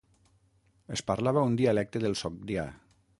Es 0.95 1.03
parlava 1.11 1.45
un 1.51 1.59
dialecte 1.61 2.05
del 2.07 2.17
sogdià. 2.23 2.65